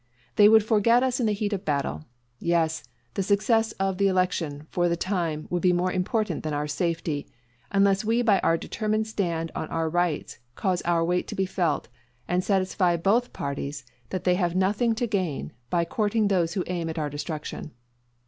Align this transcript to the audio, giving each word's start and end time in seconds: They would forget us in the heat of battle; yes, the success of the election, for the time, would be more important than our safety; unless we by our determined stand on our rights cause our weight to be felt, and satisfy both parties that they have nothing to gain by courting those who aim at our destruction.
They 0.35 0.49
would 0.49 0.63
forget 0.63 1.03
us 1.03 1.19
in 1.19 1.27
the 1.27 1.31
heat 1.31 1.53
of 1.53 1.63
battle; 1.63 2.05
yes, 2.39 2.83
the 3.13 3.21
success 3.21 3.71
of 3.73 3.99
the 3.99 4.07
election, 4.07 4.65
for 4.71 4.89
the 4.89 4.95
time, 4.97 5.45
would 5.51 5.61
be 5.61 5.73
more 5.73 5.91
important 5.91 6.41
than 6.41 6.55
our 6.55 6.65
safety; 6.67 7.27
unless 7.71 8.03
we 8.03 8.23
by 8.23 8.39
our 8.39 8.57
determined 8.57 9.05
stand 9.05 9.51
on 9.53 9.67
our 9.67 9.91
rights 9.91 10.39
cause 10.55 10.81
our 10.85 11.05
weight 11.05 11.27
to 11.27 11.35
be 11.35 11.45
felt, 11.45 11.87
and 12.27 12.43
satisfy 12.43 12.97
both 12.97 13.31
parties 13.31 13.85
that 14.09 14.23
they 14.23 14.33
have 14.33 14.55
nothing 14.55 14.95
to 14.95 15.05
gain 15.05 15.51
by 15.69 15.85
courting 15.85 16.29
those 16.29 16.55
who 16.55 16.63
aim 16.65 16.89
at 16.89 16.97
our 16.97 17.11
destruction. 17.11 17.69